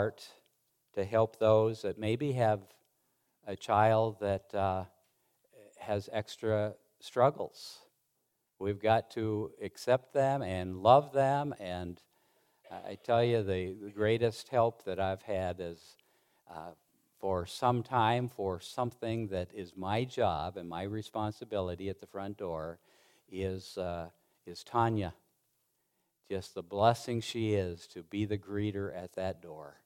heart 0.00 0.26
to 0.94 1.04
help 1.04 1.38
those 1.38 1.82
that 1.82 1.98
maybe 1.98 2.32
have 2.32 2.60
a 3.46 3.54
child 3.54 4.16
that 4.18 4.54
uh, 4.54 4.84
has 5.78 6.08
extra 6.10 6.72
struggles. 7.00 7.80
We've 8.58 8.80
got 8.80 9.10
to 9.10 9.50
accept 9.62 10.14
them 10.14 10.40
and 10.40 10.78
love 10.78 11.12
them. 11.12 11.54
And 11.60 12.00
I 12.70 12.96
tell 13.04 13.22
you, 13.22 13.42
the, 13.42 13.76
greatest 13.94 14.48
help 14.48 14.84
that 14.86 14.98
I've 14.98 15.20
had 15.20 15.56
is 15.60 15.96
uh, 16.50 16.72
for 17.18 17.44
some 17.44 17.82
time 17.82 18.26
for 18.28 18.58
something 18.58 19.28
that 19.28 19.48
is 19.54 19.74
my 19.76 20.04
job 20.04 20.56
and 20.56 20.66
my 20.66 20.84
responsibility 20.84 21.90
at 21.90 22.00
the 22.00 22.06
front 22.06 22.38
door 22.38 22.78
is, 23.30 23.76
uh, 23.76 24.08
is 24.46 24.64
Tanya. 24.64 25.12
Just 26.30 26.54
the 26.54 26.62
blessing 26.62 27.20
she 27.20 27.52
is 27.52 27.86
to 27.88 28.02
be 28.02 28.24
the 28.24 28.38
greeter 28.38 28.96
at 28.96 29.12
that 29.16 29.42
door. 29.42 29.76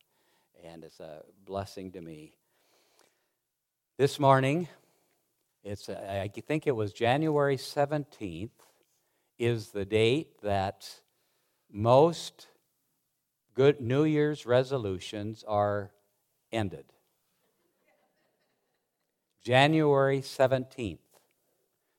And 0.65 0.83
it's 0.83 0.99
a 0.99 1.23
blessing 1.45 1.93
to 1.93 2.01
me. 2.01 2.32
This 3.99 4.18
morning, 4.18 4.67
it's, 5.63 5.90
I 5.90 6.29
think 6.29 6.67
it 6.67 6.75
was 6.75 6.95
January 6.95 7.59
17th, 7.59 8.49
is 9.39 9.73
the 9.73 9.85
date 9.85 10.40
that 10.43 10.89
most 11.71 12.46
good 13.54 13.82
New 13.82 14.04
Year's 14.04 14.46
resolutions 14.46 15.45
are 15.46 15.90
ended. 16.50 16.87
January 19.43 20.23
17th. 20.23 20.99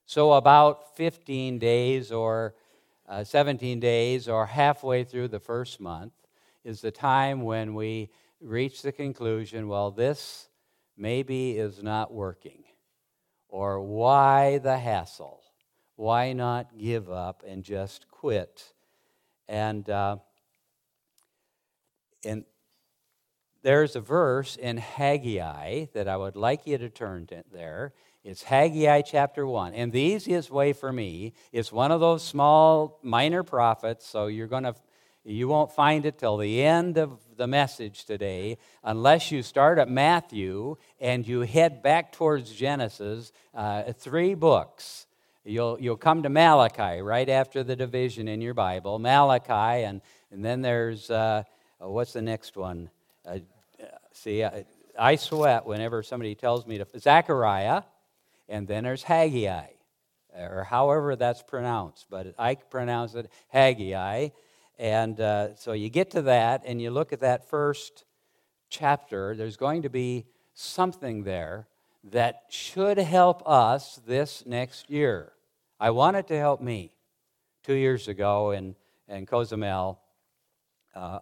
So, 0.08 0.34
about 0.34 0.98
15 0.98 1.60
days 1.60 2.12
or 2.12 2.56
uh, 3.08 3.24
17 3.24 3.80
days 3.80 4.28
or 4.28 4.48
halfway 4.48 5.04
through 5.04 5.28
the 5.28 5.40
first 5.40 5.80
month 5.80 6.14
is 6.64 6.82
the 6.82 6.90
time 6.90 7.44
when 7.44 7.76
we 7.76 8.10
reach 8.46 8.82
the 8.82 8.92
conclusion 8.92 9.68
well, 9.68 9.92
this 9.92 10.50
maybe 10.96 11.58
is 11.58 11.82
not 11.82 12.14
working. 12.14 12.64
Or 13.50 13.82
why 13.82 14.60
the 14.60 14.78
hassle? 14.78 15.42
Why 15.96 16.34
not 16.34 16.78
give 16.78 17.10
up 17.10 17.44
and 17.48 17.64
just 17.64 18.08
quit? 18.10 18.74
And, 19.48 19.90
uh, 19.90 20.18
and 22.26 22.46
there's 23.62 23.96
a 23.96 24.02
verse 24.02 24.58
in 24.58 24.78
Haggai 24.78 25.86
that 25.94 26.08
I 26.08 26.18
would 26.18 26.36
like 26.36 26.68
you 26.68 26.78
to 26.78 26.90
turn 26.90 27.28
to 27.28 27.44
there. 27.52 27.94
It's 28.24 28.44
Haggai 28.44 29.02
chapter 29.02 29.46
1. 29.48 29.74
And 29.74 29.92
the 29.92 30.02
easiest 30.02 30.52
way 30.52 30.74
for 30.74 30.92
me 30.92 31.34
is 31.52 31.72
one 31.72 31.92
of 31.92 32.00
those 32.00 32.24
small 32.24 33.00
minor 33.04 33.44
prophets, 33.44 34.06
so 34.06 34.28
you're 34.28 34.48
going 34.48 34.64
to 34.64 34.76
you 35.26 35.48
won't 35.48 35.72
find 35.72 36.06
it 36.06 36.20
till 36.20 36.38
the 36.38 36.62
end 36.64 36.98
of 36.98 37.20
the 37.36 37.48
message 37.48 38.06
today 38.06 38.58
unless 38.84 39.32
you 39.32 39.42
start 39.42 39.80
at 39.80 39.90
Matthew 39.90 40.78
and 41.00 41.28
you 41.28 41.42
head 41.42 41.82
back 41.82 42.12
towards 42.12 42.52
Genesis, 42.52 43.32
uh, 43.56 43.92
three 43.94 44.36
books. 44.36 45.08
You'll, 45.44 45.80
you'll 45.80 45.98
come 45.98 46.24
to 46.24 46.30
Malachi 46.30 47.02
right 47.02 47.28
after 47.28 47.64
the 47.64 47.76
division 47.76 48.28
in 48.28 48.40
your 48.40 48.54
Bible. 48.54 49.00
Malachi, 49.00 49.84
and, 49.84 50.02
and 50.32 50.46
then 50.46 50.62
there's, 50.62 51.10
uh, 51.10 51.44
uh 51.84 51.90
what's 51.90 52.14
the 52.14 52.22
next 52.22 52.56
one? 52.56 52.90
Uh, 53.28 53.40
see, 54.12 54.44
I, 54.44 54.66
I 54.98 55.16
sweat 55.16 55.66
whenever 55.66 56.04
somebody 56.04 56.36
tells 56.36 56.68
me 56.68 56.78
to. 56.78 56.88
Zechariah, 57.00 57.82
and 58.48 58.68
then 58.68 58.84
there's 58.84 59.04
Haggai, 59.04 59.68
or 60.38 60.64
however 60.64 61.16
that's 61.16 61.42
pronounced, 61.42 62.06
but 62.10 62.36
I 62.38 62.56
pronounce 62.56 63.16
it 63.16 63.30
Haggai. 63.50 64.30
And 64.78 65.20
uh, 65.20 65.56
so 65.56 65.72
you 65.74 65.90
get 65.90 66.12
to 66.12 66.22
that 66.24 66.64
and 66.66 66.82
you 66.82 66.92
look 66.92 67.14
at 67.14 67.22
that 67.22 67.50
first 67.50 68.04
chapter, 68.70 69.36
there's 69.36 69.58
going 69.58 69.84
to 69.84 69.90
be 69.90 70.26
something 70.54 71.24
there 71.24 71.68
that 72.04 72.44
should 72.50 72.98
help 72.98 73.42
us 73.48 74.00
this 74.06 74.46
next 74.46 74.90
year. 74.90 75.32
I 75.80 75.90
want 75.92 76.18
it 76.18 76.28
to 76.28 76.38
help 76.38 76.62
me. 76.62 76.92
Two 77.64 77.74
years 77.74 78.08
ago 78.08 78.52
in, 78.52 78.76
in 79.08 79.26
Cozumel, 79.26 80.00
uh, 80.94 81.20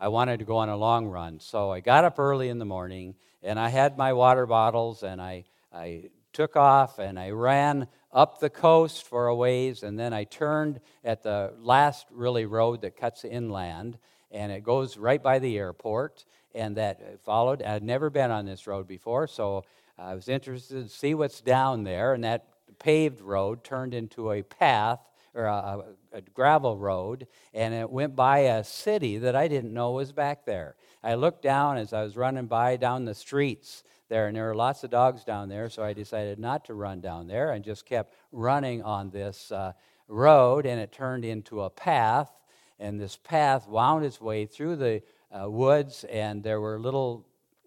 I 0.00 0.08
wanted 0.08 0.40
to 0.40 0.44
go 0.44 0.56
on 0.56 0.68
a 0.68 0.76
long 0.76 1.06
run. 1.06 1.38
So 1.40 1.70
I 1.70 1.80
got 1.80 2.04
up 2.04 2.18
early 2.18 2.48
in 2.48 2.58
the 2.58 2.64
morning 2.64 3.14
and 3.42 3.60
I 3.60 3.68
had 3.68 3.96
my 3.96 4.12
water 4.12 4.44
bottles 4.44 5.02
and 5.02 5.20
I, 5.20 5.44
I 5.72 6.10
took 6.34 6.56
off 6.56 6.98
and 6.98 7.18
I 7.18 7.30
ran 7.30 7.88
up 8.12 8.38
the 8.38 8.50
coast 8.50 9.04
for 9.04 9.26
a 9.26 9.34
ways, 9.34 9.82
and 9.82 9.98
then 9.98 10.12
I 10.12 10.24
turned 10.24 10.80
at 11.04 11.22
the 11.22 11.52
last 11.58 12.06
really 12.12 12.46
road 12.46 12.82
that 12.82 12.96
cuts 12.96 13.24
inland, 13.24 13.98
and 14.30 14.52
it 14.52 14.62
goes 14.62 14.96
right 14.96 15.22
by 15.22 15.38
the 15.38 15.58
airport. 15.58 16.24
And 16.54 16.76
that 16.76 17.20
followed. 17.24 17.62
I'd 17.62 17.82
never 17.82 18.10
been 18.10 18.30
on 18.30 18.46
this 18.46 18.68
road 18.68 18.86
before, 18.86 19.26
so 19.26 19.64
I 19.98 20.14
was 20.14 20.28
interested 20.28 20.84
to 20.84 20.88
see 20.88 21.14
what's 21.14 21.40
down 21.40 21.82
there. 21.82 22.14
And 22.14 22.22
that 22.22 22.46
paved 22.78 23.20
road 23.20 23.64
turned 23.64 23.92
into 23.92 24.30
a 24.30 24.42
path 24.42 25.00
or 25.34 25.46
a, 25.46 25.84
a, 26.12 26.20
gravel 26.20 26.78
road, 26.78 27.26
and 27.52 27.74
it 27.74 27.90
went 27.90 28.14
by 28.14 28.38
a 28.38 28.64
city 28.64 29.18
that 29.18 29.34
I 29.34 29.48
didn't 29.48 29.74
know 29.74 29.92
was 29.92 30.12
back 30.12 30.44
there. 30.44 30.76
I 31.02 31.14
looked 31.14 31.42
down 31.42 31.76
as 31.76 31.92
I 31.92 32.02
was 32.02 32.16
running 32.16 32.46
by 32.46 32.76
down 32.76 33.04
the 33.04 33.14
streets 33.14 33.82
there, 34.08 34.28
and 34.28 34.36
there 34.36 34.44
were 34.44 34.54
lots 34.54 34.84
of 34.84 34.90
dogs 34.90 35.24
down 35.24 35.48
there, 35.48 35.68
so 35.68 35.82
I 35.82 35.92
decided 35.92 36.38
not 36.38 36.64
to 36.66 36.74
run 36.74 37.00
down 37.00 37.26
there 37.26 37.52
and 37.52 37.64
just 37.64 37.84
kept 37.84 38.14
running 38.32 38.82
on 38.82 39.10
this 39.10 39.50
uh, 39.50 39.72
road, 40.08 40.66
and 40.66 40.80
it 40.80 40.92
turned 40.92 41.24
into 41.24 41.62
a 41.62 41.70
path, 41.70 42.30
and 42.78 43.00
this 43.00 43.16
path 43.16 43.66
wound 43.66 44.04
its 44.04 44.20
way 44.20 44.46
through 44.46 44.76
the 44.76 45.02
uh, 45.32 45.50
woods, 45.50 46.04
and 46.04 46.42
there 46.42 46.60
were 46.60 46.78
little 46.78 47.26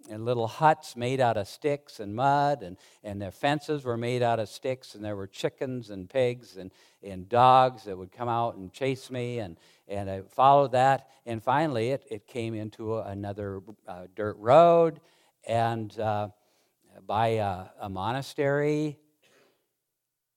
and 0.09 0.25
little 0.25 0.47
huts 0.47 0.95
made 0.95 1.19
out 1.19 1.38
of 1.38 1.47
sticks 1.47 2.00
and 2.00 2.16
mud, 2.16 2.63
and, 2.63 2.78
and 3.03 3.22
their 3.22 3.31
fences 3.31 3.84
were 3.84 3.97
made 3.97 4.22
out 4.22 4.40
of 4.40 4.50
sticks, 4.50 4.95
and 4.95 5.03
there 5.03 5.16
were 5.16 5.28
chickens 5.28 5.90
and 5.90 6.09
pigs 6.09 6.57
and, 6.57 6.72
and 7.03 7.28
dogs 7.29 7.84
that 7.84 7.97
would 7.97 8.12
come 8.12 8.29
out 8.29 8.56
and 8.56 8.72
chase 8.72 9.12
me, 9.12 9.40
and, 9.40 9.57
and 9.88 10.09
I 10.09 10.22
followed 10.22 10.72
that, 10.72 11.09
and 11.25 11.44
finally 11.44 11.91
it, 11.91 12.06
it 12.09 12.28
came 12.28 12.53
into 12.53 12.97
another 12.97 13.62
uh, 13.88 14.07
dirt 14.16 14.38
road, 14.38 15.00
and 15.47 15.97
uh, 16.00 16.29
by 17.06 17.28
a, 17.28 17.66
a 17.81 17.89
monastery. 17.89 18.97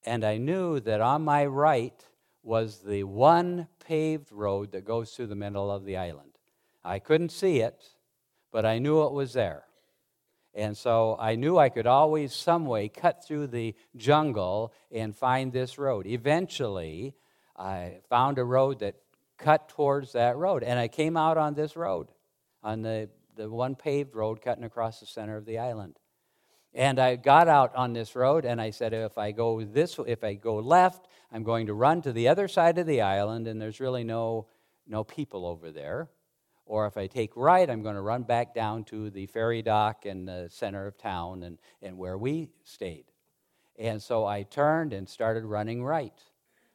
And 0.05 0.25
I 0.25 0.39
knew 0.39 0.81
that 0.81 1.01
on 1.01 1.23
my 1.23 1.47
right 1.47 2.05
was 2.43 2.79
the 2.79 3.05
one 3.05 3.69
paved 3.85 4.33
road 4.33 4.73
that 4.73 4.85
goes 4.85 5.11
through 5.11 5.27
the 5.27 5.35
middle 5.35 5.71
of 5.71 5.85
the 5.85 5.97
island. 5.97 6.39
I 6.83 6.99
couldn't 6.99 7.33
see 7.33 7.61
it, 7.61 7.85
but 8.53 8.67
I 8.67 8.79
knew 8.79 9.03
it 9.05 9.13
was 9.13 9.33
there. 9.33 9.65
And 10.55 10.77
so 10.77 11.17
I 11.19 11.37
knew 11.37 11.59
I 11.59 11.69
could 11.69 11.87
always, 11.87 12.35
some 12.35 12.67
way, 12.67 12.89
cut 12.89 13.25
through 13.25 13.49
the 13.49 13.75
jungle 13.97 14.73
and 14.91 15.17
find 15.17 15.53
this 15.53 15.79
road. 15.79 16.07
Eventually, 16.07 17.15
I 17.57 18.01
found 18.09 18.39
a 18.39 18.45
road 18.45 18.81
that 18.81 18.97
cut 19.39 19.69
towards 19.69 20.13
that 20.13 20.37
road, 20.37 20.65
and 20.65 20.79
I 20.79 20.89
came 20.89 21.17
out 21.17 21.39
on 21.39 21.55
this 21.55 21.77
road, 21.77 22.09
on 22.63 22.83
the 22.83 23.09
the 23.41 23.49
one 23.49 23.75
paved 23.75 24.15
road 24.15 24.43
cutting 24.43 24.65
across 24.65 25.01
the 25.01 25.07
center 25.07 25.37
of 25.37 25.47
the 25.47 25.59
island. 25.59 25.99
And 26.73 26.99
I 26.99 27.17
got 27.17 27.49
out 27.49 27.75
on 27.75 27.93
this 27.93 28.15
road 28.15 28.45
and 28.45 28.61
I 28.61 28.71
said, 28.71 28.93
if 28.93 29.19
I 29.19 29.33
go 29.33 29.65
this, 29.65 29.99
if 30.07 30.23
I 30.23 30.35
go 30.35 30.57
left, 30.57 31.09
I'm 31.33 31.43
going 31.43 31.67
to 31.67 31.75
run 31.75 32.03
to 32.03 32.13
the 32.13 32.29
other 32.29 32.47
side 32.47 32.79
of 32.79 32.87
the 32.87 33.01
island 33.01 33.49
and 33.49 33.61
there's 33.61 33.81
really 33.81 34.05
no, 34.05 34.47
no 34.87 35.03
people 35.03 35.47
over 35.47 35.73
there. 35.73 36.09
Or 36.71 36.87
if 36.87 36.97
I 36.97 37.09
take 37.09 37.33
right, 37.35 37.69
I'm 37.69 37.83
going 37.83 37.97
to 37.97 38.01
run 38.01 38.23
back 38.23 38.55
down 38.55 38.85
to 38.85 39.11
the 39.11 39.27
ferry 39.27 39.61
dock 39.61 40.07
in 40.07 40.25
the 40.25 40.47
center 40.49 40.87
of 40.87 40.97
town 40.97 41.43
and, 41.43 41.59
and 41.83 41.99
where 41.99 42.17
we 42.17 42.51
stayed. 42.63 43.07
And 43.77 44.01
so 44.01 44.25
I 44.25 44.45
turned 44.45 44.93
and 44.93 45.09
started 45.09 45.45
running 45.45 45.83
right. 45.83 46.15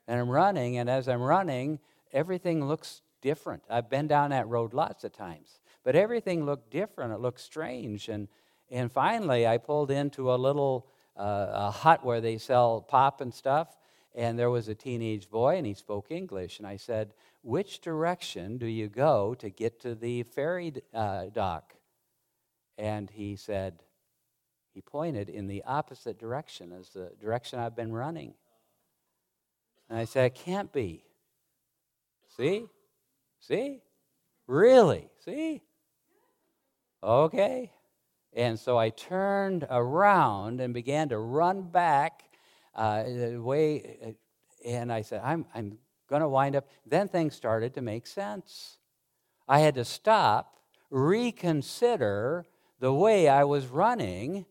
And 0.06 0.20
I'm 0.20 0.30
running, 0.30 0.78
and 0.80 0.90
as 0.90 1.08
I'm 1.08 1.22
running, 1.22 1.80
everything 2.12 2.66
looks 2.68 3.04
different. 3.22 3.64
I've 3.70 3.90
been 3.90 4.08
down 4.08 4.32
that 4.32 4.50
road 4.50 4.74
lots 4.74 5.06
of 5.06 5.14
times. 5.14 5.62
But 5.86 5.96
everything 5.96 6.46
looked 6.46 6.72
different. 6.72 7.14
It 7.14 7.22
looked 7.22 7.40
strange. 7.40 8.09
And, 8.09 8.28
and 8.70 8.91
finally, 8.91 9.48
I 9.48 9.59
pulled 9.59 9.91
into 9.91 10.34
a 10.34 10.36
little 10.36 10.88
uh, 11.16 11.48
a 11.53 11.72
hut 11.72 12.03
where 12.03 12.20
they 12.20 12.38
sell 12.38 12.82
pop 12.82 13.22
and 13.22 13.34
stuff. 13.34 13.78
And 14.14 14.38
there 14.38 14.50
was 14.50 14.68
a 14.68 14.76
teenage 14.76 15.30
boy, 15.30 15.56
and 15.56 15.66
he 15.66 15.74
spoke 15.74 16.08
English. 16.12 16.59
And 16.59 16.68
I 16.68 16.76
said, 16.76 17.14
Which 17.46 17.80
direction 17.80 18.58
do 18.58 18.66
you 18.66 18.88
go 18.88 19.36
to 19.36 19.52
get 19.52 19.80
to 19.82 19.94
the 19.94 20.24
ferry 20.24 20.74
uh, 20.92 21.26
dock? 21.32 21.76
And 22.76 23.08
he 23.08 23.36
said, 23.36 23.84
He 24.74 24.82
pointed 24.82 25.30
in 25.30 25.46
the 25.46 25.64
opposite 25.64 26.18
direction 26.18 26.72
as 26.72 26.90
the 26.90 27.12
direction 27.22 27.59
I've 27.59 27.76
been 27.76 27.94
running. 27.94 28.34
And 29.88 30.00
I 30.00 30.06
said, 30.06 30.26
It 30.26 30.34
can't 30.34 30.74
be. 30.74 31.03
See? 32.36 32.66
See? 33.40 33.84
Really? 34.48 35.08
See? 35.24 35.62
Okay. 37.03 37.72
And 38.34 38.58
so 38.59 38.76
I 38.76 38.90
turned 38.90 39.68
around 39.70 40.62
and 40.62 40.74
began 40.74 41.09
to 41.09 41.20
run 41.20 41.62
back 41.62 42.24
uh, 42.74 43.03
the 43.03 43.38
way, 43.38 44.00
uh, 44.03 44.68
and 44.68 44.91
I 44.91 45.03
said, 45.03 45.22
I'm, 45.24 45.46
I'm 45.53 45.78
going 46.09 46.22
to 46.22 46.28
wind 46.28 46.55
up. 46.55 46.67
Then 46.85 47.07
things 47.07 47.35
started 47.35 47.73
to 47.75 47.81
make 47.81 48.07
sense. 48.07 48.78
I 49.47 49.59
had 49.59 49.75
to 49.75 49.85
stop, 49.85 50.57
reconsider 50.90 52.46
the 52.79 52.93
way 52.93 53.28
I 53.28 53.43
was 53.43 53.67
running, 53.67 54.46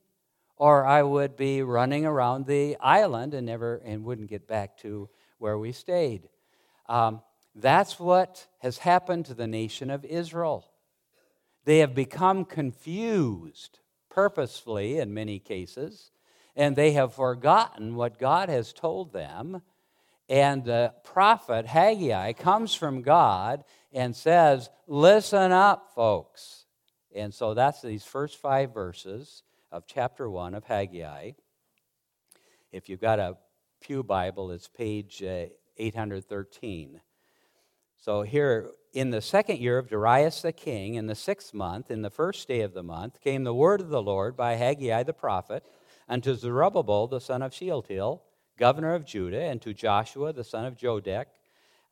or 0.57 0.87
I 0.87 1.03
would 1.03 1.37
be 1.37 1.63
running 1.63 2.07
around 2.07 2.47
the 2.47 2.77
island 2.81 3.35
and 3.35 3.47
never 3.47 3.77
and 3.85 4.05
wouldn't 4.05 4.31
get 4.31 4.47
back 4.47 4.79
to 4.79 5.09
where 5.39 5.59
we 5.59 5.73
stayed. 5.73 6.29
Um, 6.89 7.23
that's 7.55 7.99
what 8.01 8.47
has 8.61 8.79
happened 8.79 9.27
to 9.27 9.35
the 9.35 9.47
nation 9.47 9.91
of 9.91 10.05
Israel. 10.05 10.71
They 11.65 11.79
have 11.79 11.95
become 11.95 12.45
confused, 12.45 13.81
purposefully 14.11 14.99
in 14.99 15.15
many 15.15 15.39
cases, 15.39 16.11
and 16.57 16.77
they 16.77 16.93
have 16.93 17.15
forgotten 17.15 17.97
what 17.97 18.19
God 18.19 18.49
has 18.49 18.73
told 18.73 19.13
them. 19.13 19.63
And 20.29 20.65
the 20.65 20.95
prophet 21.05 21.67
Haggai 21.67 22.33
comes 22.33 22.75
from 22.75 23.03
God 23.03 23.65
and 23.93 24.17
says, 24.17 24.71
Listen 24.87 25.53
up, 25.53 25.93
folks. 25.95 26.67
And 27.15 27.33
so 27.33 27.55
that's 27.55 27.83
these 27.83 28.05
first 28.05 28.39
five 28.39 28.73
verses 28.75 29.43
of 29.71 29.87
chapter 29.87 30.29
1 30.29 30.55
of 30.55 30.65
Haggai. 30.65 31.33
If 32.73 32.89
you've 32.89 33.01
got 33.01 33.19
a 33.19 33.37
Pew 33.81 34.03
Bible, 34.03 34.51
it's 34.51 34.67
page 34.67 35.23
uh, 35.23 35.47
813. 35.77 37.01
So 37.99 38.23
here, 38.23 38.71
in 38.93 39.11
the 39.11 39.21
second 39.21 39.61
year 39.61 39.79
of 39.79 39.89
Darius 39.89 40.43
the 40.43 40.53
king, 40.53 40.95
in 40.95 41.07
the 41.07 41.15
sixth 41.15 41.55
month, 41.55 41.91
in 41.91 42.03
the 42.03 42.11
first 42.11 42.49
day 42.49 42.61
of 42.61 42.75
the 42.75 42.83
month, 42.83 43.21
came 43.21 43.45
the 43.45 43.55
word 43.55 43.81
of 43.81 43.89
the 43.89 44.03
Lord 44.03 44.37
by 44.37 44.55
Haggai 44.55 45.03
the 45.05 45.13
prophet 45.13 45.65
unto 46.09 46.35
Zerubbabel 46.35 47.07
the 47.07 47.21
son 47.21 47.43
of 47.43 47.55
Shealtiel, 47.55 48.23
governor 48.59 48.95
of 48.95 49.05
Judah, 49.05 49.43
and 49.43 49.61
to 49.63 49.75
Joshua 49.75 50.33
the 50.33 50.45
son 50.45 50.65
of 50.65 50.77
Jodek, 50.77 51.27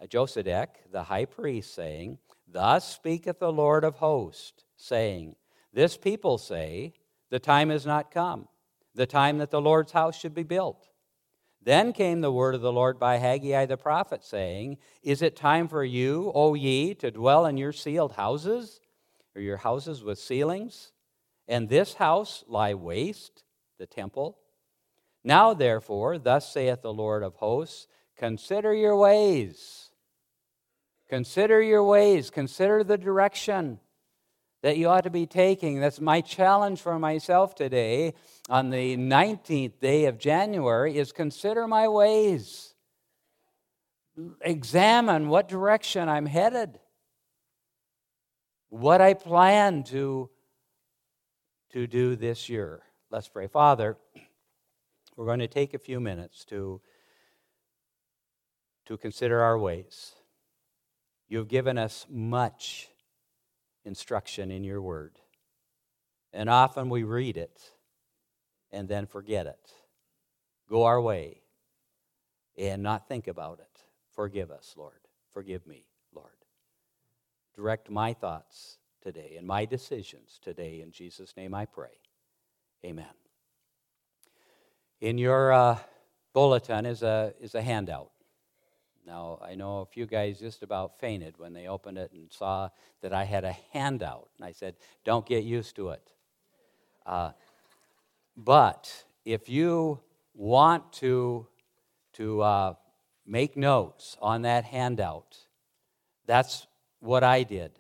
uh, 0.01 0.07
Josedek 0.07 0.69
the 0.91 1.05
high 1.05 1.25
priest, 1.25 1.75
saying, 1.75 2.19
Thus 2.47 2.89
speaketh 2.89 3.39
the 3.39 3.53
Lord 3.53 3.85
of 3.85 3.97
hosts, 3.97 4.65
saying, 4.77 5.37
This 5.73 5.97
people 5.97 6.39
say, 6.39 6.95
The 7.31 7.39
time 7.39 7.71
is 7.71 7.87
not 7.87 8.11
come, 8.11 8.49
the 8.95 9.07
time 9.07 9.39
that 9.39 9.51
the 9.51 9.61
Lord's 9.61 9.93
house 9.93 10.19
should 10.19 10.35
be 10.35 10.43
built. 10.43 10.89
Then 11.65 11.93
came 11.93 12.21
the 12.21 12.33
word 12.33 12.55
of 12.57 12.61
the 12.61 12.73
Lord 12.73 12.99
by 12.99 13.19
Haggai 13.19 13.67
the 13.67 13.77
prophet, 13.77 14.25
saying, 14.25 14.79
Is 15.03 15.23
it 15.23 15.37
time 15.37 15.69
for 15.69 15.85
you, 15.85 16.33
O 16.35 16.55
ye, 16.55 16.95
to 16.95 17.11
dwell 17.11 17.47
in 17.47 17.57
your 17.57 17.73
sealed 17.73 18.13
houses, 18.13 18.81
or 19.37 19.41
your 19.41 19.59
houses 19.59 20.03
with 20.03 20.19
ceilings? 20.19 20.93
And 21.47 21.69
this 21.69 21.95
house 21.95 22.45
lie 22.49 22.75
waste, 22.75 23.45
the 23.79 23.87
temple? 23.87 24.39
Now, 25.25 25.55
therefore, 25.55 26.19
thus 26.19 26.53
saith 26.53 26.83
the 26.83 26.93
Lord 26.93 27.23
of 27.23 27.37
hosts, 27.37 27.87
consider 28.17 28.75
your 28.75 28.97
ways. 28.97 29.91
Consider 31.09 31.61
your 31.61 31.85
ways. 31.85 32.31
Consider 32.31 32.83
the 32.83 32.99
direction 32.99 33.79
that 34.63 34.77
you 34.77 34.89
ought 34.89 35.05
to 35.05 35.11
be 35.11 35.27
taking. 35.27 35.81
That's 35.81 36.01
my 36.01 36.21
challenge 36.21 36.81
for 36.81 36.99
myself 36.99 37.55
today 37.55 38.15
on 38.49 38.71
the 38.71 38.97
19th 38.97 39.79
day 39.81 40.07
of 40.07 40.19
January 40.19 40.97
is 40.97 41.13
consider 41.13 41.67
my 41.67 41.89
ways. 41.89 42.75
Examine 44.41 45.29
what 45.29 45.49
direction 45.49 46.09
I'm 46.09 46.27
headed. 46.27 46.79
What 48.69 49.01
I 49.01 49.15
plan 49.15 49.83
to, 49.85 50.31
to 51.73 51.87
do 51.87 52.17
this 52.17 52.49
year. 52.49 52.83
Let's 53.11 53.29
pray. 53.29 53.49
Father, 53.49 53.97
we're 55.23 55.27
going 55.27 55.39
to 55.39 55.47
take 55.47 55.73
a 55.73 55.79
few 55.79 56.01
minutes 56.01 56.45
to, 56.45 56.81
to 58.85 58.97
consider 58.97 59.41
our 59.41 59.57
ways. 59.57 60.15
You've 61.29 61.47
given 61.47 61.79
us 61.79 62.07
much 62.11 62.89
instruction 63.85 64.51
in 64.51 64.65
your 64.65 64.83
word. 64.83 65.21
And 66.33 66.51
often 66.51 66.89
we 66.89 67.05
read 67.05 67.37
it 67.37 67.63
and 68.73 68.89
then 68.89 69.07
forget 69.07 69.47
it. 69.47 69.71
Go 70.69 70.83
our 70.83 71.01
way 71.01 71.43
and 72.59 72.83
not 72.83 73.07
think 73.07 73.29
about 73.29 73.61
it. 73.61 73.79
Forgive 74.17 74.51
us, 74.51 74.75
Lord. 74.77 75.07
Forgive 75.33 75.69
me, 75.69 75.85
Lord. 76.13 76.31
Direct 77.55 77.91
my 77.91 78.13
thoughts 78.13 78.79
today 79.01 79.37
and 79.39 79.47
my 79.47 79.67
decisions 79.67 80.41
today. 80.43 80.81
In 80.81 80.91
Jesus' 80.91 81.37
name 81.37 81.55
I 81.55 81.67
pray. 81.67 82.01
Amen. 82.85 83.22
In 85.03 85.19
your 85.19 85.53
uh, 85.53 85.79
bulletin 86.33 86.87
is 86.87 87.03
a, 87.03 87.35
is 87.41 87.57
a 87.57 87.61
handout. 87.61 88.13
Now, 89.05 89.41
I 89.43 89.57
know 89.57 89.81
a 89.81 89.85
few 89.85 90.07
guys 90.07 90.39
just 90.39 90.63
about 90.63 91.01
fainted 91.01 91.35
when 91.39 91.53
they 91.53 91.67
opened 91.67 91.99
it 91.99 92.13
and 92.13 92.33
saw 92.33 92.69
that 93.01 93.13
I 93.13 93.25
had 93.25 93.43
a 93.45 93.57
handout. 93.73 94.29
And 94.39 94.47
I 94.47 94.53
said, 94.53 94.77
Don't 95.05 95.27
get 95.27 95.43
used 95.43 95.75
to 95.75 95.89
it. 95.89 96.13
Uh, 97.05 97.33
but 98.37 99.05
if 99.25 99.49
you 99.49 99.99
want 100.35 100.93
to, 100.93 101.49
to 102.13 102.41
uh, 102.41 102.75
make 103.27 103.57
notes 103.57 104.17
on 104.23 104.43
that 104.43 104.63
handout, 104.67 105.37
that's 106.27 106.69
what 107.01 107.25
I 107.25 107.43
did. 107.43 107.73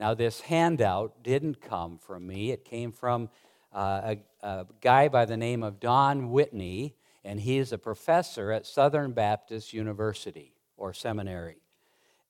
Now, 0.00 0.12
this 0.12 0.40
handout 0.40 1.22
didn't 1.22 1.60
come 1.60 1.98
from 1.98 2.26
me, 2.26 2.50
it 2.50 2.64
came 2.64 2.90
from 2.90 3.30
uh, 3.76 4.16
a, 4.42 4.46
a 4.46 4.66
guy 4.80 5.06
by 5.06 5.24
the 5.24 5.36
name 5.36 5.62
of 5.62 5.78
Don 5.78 6.30
Whitney 6.30 6.96
and 7.26 7.40
he 7.40 7.58
is 7.58 7.72
a 7.72 7.78
professor 7.78 8.52
at 8.52 8.64
Southern 8.64 9.10
Baptist 9.10 9.72
University 9.72 10.54
or 10.76 10.94
seminary. 10.94 11.56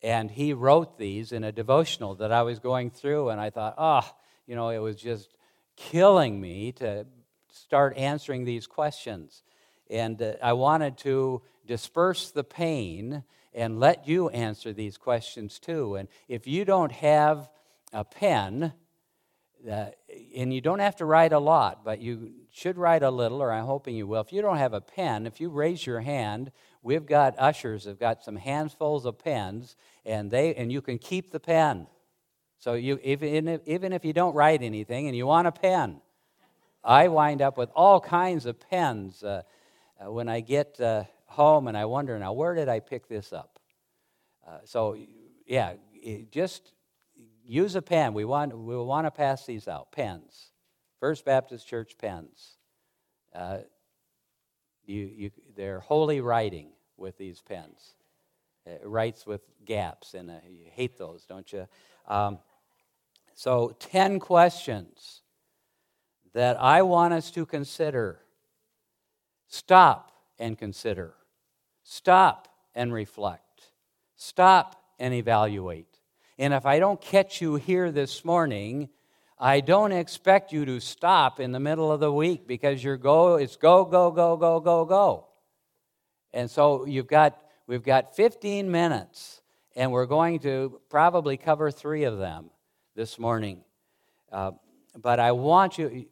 And 0.02 0.30
he 0.30 0.54
wrote 0.54 0.96
these 0.96 1.32
in 1.32 1.44
a 1.44 1.52
devotional 1.52 2.14
that 2.16 2.32
I 2.32 2.42
was 2.42 2.60
going 2.60 2.90
through, 2.90 3.28
and 3.28 3.38
I 3.38 3.50
thought, 3.50 3.74
oh, 3.76 4.08
you 4.46 4.56
know, 4.56 4.70
it 4.70 4.78
was 4.78 4.96
just 4.96 5.36
killing 5.76 6.40
me 6.40 6.72
to 6.72 7.06
start 7.52 7.94
answering 7.98 8.44
these 8.44 8.66
questions. 8.66 9.42
And 9.90 10.20
uh, 10.20 10.34
I 10.42 10.54
wanted 10.54 10.96
to 10.98 11.42
disperse 11.66 12.30
the 12.30 12.44
pain 12.44 13.22
and 13.52 13.78
let 13.78 14.08
you 14.08 14.30
answer 14.30 14.72
these 14.72 14.96
questions 14.96 15.58
too. 15.58 15.96
And 15.96 16.08
if 16.26 16.46
you 16.46 16.64
don't 16.64 16.92
have 16.92 17.50
a 17.92 18.04
pen, 18.04 18.72
uh, 19.68 19.86
and 20.36 20.52
you 20.52 20.60
don't 20.60 20.78
have 20.78 20.96
to 20.96 21.04
write 21.04 21.32
a 21.32 21.38
lot, 21.38 21.84
but 21.84 22.00
you 22.00 22.32
should 22.50 22.76
write 22.76 23.02
a 23.02 23.10
little, 23.10 23.42
or 23.42 23.52
I'm 23.52 23.64
hoping 23.64 23.96
you 23.96 24.06
will. 24.06 24.20
If 24.20 24.32
you 24.32 24.42
don't 24.42 24.58
have 24.58 24.72
a 24.72 24.80
pen, 24.80 25.26
if 25.26 25.40
you 25.40 25.50
raise 25.50 25.86
your 25.86 26.00
hand, 26.00 26.52
we've 26.82 27.06
got 27.06 27.38
ushers 27.38 27.84
have 27.84 27.98
got 27.98 28.22
some 28.22 28.36
handfuls 28.36 29.04
of 29.04 29.18
pens, 29.18 29.76
and 30.04 30.30
they 30.30 30.54
and 30.54 30.72
you 30.72 30.80
can 30.80 30.98
keep 30.98 31.30
the 31.30 31.40
pen. 31.40 31.86
So 32.58 32.74
you 32.74 32.98
even 33.02 33.48
if, 33.48 33.60
even 33.66 33.92
if 33.92 34.04
you 34.04 34.12
don't 34.12 34.34
write 34.34 34.62
anything 34.62 35.06
and 35.06 35.16
you 35.16 35.26
want 35.26 35.46
a 35.48 35.52
pen, 35.52 36.00
I 36.84 37.08
wind 37.08 37.42
up 37.42 37.58
with 37.58 37.70
all 37.74 38.00
kinds 38.00 38.46
of 38.46 38.60
pens 38.60 39.22
uh, 39.22 39.42
uh, 40.00 40.10
when 40.10 40.28
I 40.28 40.40
get 40.40 40.80
uh, 40.80 41.04
home, 41.26 41.68
and 41.68 41.76
I 41.76 41.84
wonder 41.86 42.18
now 42.18 42.32
where 42.32 42.54
did 42.54 42.68
I 42.68 42.80
pick 42.80 43.08
this 43.08 43.32
up? 43.32 43.58
Uh, 44.46 44.58
so 44.64 44.96
yeah, 45.46 45.74
just 46.30 46.72
use 47.46 47.76
a 47.76 47.82
pen. 47.82 48.14
We 48.14 48.24
want 48.24 48.56
we 48.56 48.76
want 48.76 49.06
to 49.06 49.10
pass 49.10 49.46
these 49.46 49.68
out 49.68 49.92
pens. 49.92 50.50
First 51.00 51.24
Baptist 51.24 51.66
Church 51.66 51.96
pens. 51.98 52.56
Uh, 53.34 53.58
you, 54.86 55.10
you, 55.14 55.30
they're 55.56 55.80
holy 55.80 56.20
writing 56.20 56.68
with 56.96 57.18
these 57.18 57.42
pens. 57.42 57.94
It 58.64 58.82
writes 58.84 59.26
with 59.26 59.42
gaps, 59.64 60.14
and 60.14 60.30
uh, 60.30 60.34
you 60.48 60.66
hate 60.72 60.96
those, 60.96 61.24
don't 61.26 61.52
you? 61.52 61.66
Um, 62.08 62.38
so, 63.34 63.76
10 63.78 64.18
questions 64.18 65.22
that 66.32 66.60
I 66.60 66.82
want 66.82 67.14
us 67.14 67.30
to 67.32 67.44
consider. 67.44 68.20
Stop 69.48 70.12
and 70.38 70.56
consider. 70.56 71.14
Stop 71.82 72.48
and 72.74 72.92
reflect. 72.92 73.70
Stop 74.16 74.82
and 74.98 75.12
evaluate. 75.14 75.95
And 76.38 76.52
if 76.52 76.66
I 76.66 76.78
don't 76.78 77.00
catch 77.00 77.40
you 77.40 77.56
here 77.56 77.90
this 77.90 78.24
morning, 78.24 78.90
I 79.38 79.60
don't 79.60 79.92
expect 79.92 80.52
you 80.52 80.64
to 80.66 80.80
stop 80.80 81.40
in 81.40 81.52
the 81.52 81.60
middle 81.60 81.90
of 81.90 82.00
the 82.00 82.12
week 82.12 82.46
because 82.46 82.82
your 82.82 82.96
go 82.96 83.36
it's 83.36 83.56
go 83.56 83.84
go 83.84 84.10
go 84.10 84.36
go 84.36 84.60
go 84.60 84.84
go. 84.84 85.26
And 86.32 86.50
so 86.50 86.86
you've 86.86 87.06
got 87.06 87.38
we've 87.66 87.82
got 87.82 88.14
15 88.16 88.70
minutes 88.70 89.40
and 89.74 89.92
we're 89.92 90.06
going 90.06 90.40
to 90.40 90.80
probably 90.88 91.36
cover 91.36 91.70
3 91.70 92.04
of 92.04 92.18
them 92.18 92.50
this 92.94 93.18
morning. 93.18 93.62
Uh, 94.30 94.52
but 94.94 95.20
I 95.20 95.32
want 95.32 95.78
you 95.78 96.06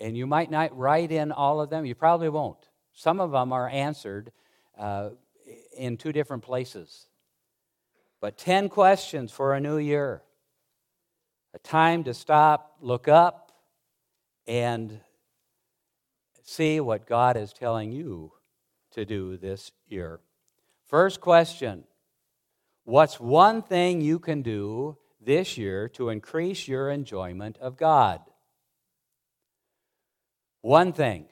and 0.00 0.16
you 0.16 0.26
might 0.26 0.50
not 0.50 0.76
write 0.76 1.12
in 1.12 1.32
all 1.32 1.60
of 1.60 1.68
them, 1.68 1.84
you 1.84 1.94
probably 1.94 2.30
won't. 2.30 2.68
Some 2.94 3.20
of 3.20 3.32
them 3.32 3.52
are 3.52 3.68
answered 3.68 4.32
uh, 4.78 5.10
in 5.76 5.96
two 5.96 6.12
different 6.12 6.42
places. 6.42 7.09
But 8.20 8.36
10 8.36 8.68
questions 8.68 9.32
for 9.32 9.54
a 9.54 9.60
new 9.60 9.78
year 9.78 10.22
a 11.52 11.58
time 11.58 12.04
to 12.04 12.14
stop, 12.14 12.76
look 12.80 13.08
up, 13.08 13.50
and 14.46 15.00
see 16.44 16.78
what 16.78 17.06
God 17.06 17.36
is 17.36 17.52
telling 17.52 17.90
you 17.90 18.32
to 18.92 19.04
do 19.04 19.36
this 19.36 19.72
year. 19.88 20.20
First 20.86 21.20
question 21.20 21.84
What's 22.84 23.20
one 23.20 23.62
thing 23.62 24.00
you 24.00 24.18
can 24.18 24.42
do 24.42 24.96
this 25.20 25.58
year 25.58 25.88
to 25.90 26.08
increase 26.08 26.66
your 26.66 26.90
enjoyment 26.90 27.58
of 27.58 27.76
God? 27.76 28.20
One 30.62 30.92
thing. 30.92 31.26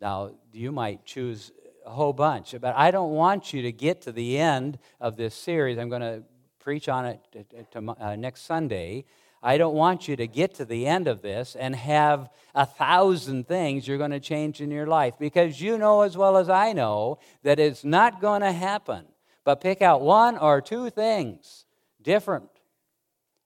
Now, 0.00 0.32
you 0.52 0.72
might 0.72 1.04
choose 1.04 1.52
a 1.84 1.90
whole 1.90 2.12
bunch, 2.12 2.54
but 2.60 2.74
I 2.76 2.90
don't 2.90 3.12
want 3.12 3.52
you 3.52 3.62
to 3.62 3.72
get 3.72 4.02
to 4.02 4.12
the 4.12 4.38
end 4.38 4.78
of 5.00 5.16
this 5.16 5.34
series. 5.34 5.78
I'm 5.78 5.88
going 5.88 6.02
to 6.02 6.22
preach 6.60 6.88
on 6.88 7.06
it 7.06 7.20
to, 7.32 7.80
to, 7.80 7.96
uh, 8.00 8.16
next 8.16 8.42
Sunday. 8.42 9.04
I 9.42 9.58
don't 9.58 9.74
want 9.74 10.06
you 10.06 10.14
to 10.16 10.28
get 10.28 10.54
to 10.54 10.64
the 10.64 10.86
end 10.86 11.08
of 11.08 11.20
this 11.20 11.56
and 11.56 11.74
have 11.74 12.30
a 12.54 12.64
thousand 12.64 13.48
things 13.48 13.88
you're 13.88 13.98
going 13.98 14.12
to 14.12 14.20
change 14.20 14.60
in 14.60 14.70
your 14.70 14.86
life 14.86 15.14
because 15.18 15.60
you 15.60 15.78
know 15.78 16.02
as 16.02 16.16
well 16.16 16.36
as 16.36 16.48
I 16.48 16.72
know 16.72 17.18
that 17.42 17.58
it's 17.58 17.82
not 17.82 18.20
going 18.20 18.42
to 18.42 18.52
happen. 18.52 19.04
But 19.44 19.60
pick 19.60 19.82
out 19.82 20.02
one 20.02 20.38
or 20.38 20.60
two 20.60 20.90
things 20.90 21.64
different. 22.00 22.48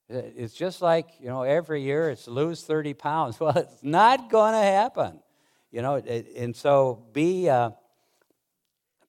It's 0.08 0.52
just 0.52 0.82
like, 0.82 1.06
you 1.18 1.28
know, 1.28 1.42
every 1.42 1.82
year 1.82 2.10
it's 2.10 2.28
lose 2.28 2.62
30 2.62 2.94
pounds. 2.94 3.40
Well, 3.40 3.56
it's 3.56 3.82
not 3.82 4.30
going 4.30 4.52
to 4.52 4.58
happen. 4.58 5.20
You 5.72 5.82
know, 5.82 5.96
and 5.96 6.54
so 6.54 7.02
be. 7.12 7.48
Uh, 7.48 7.70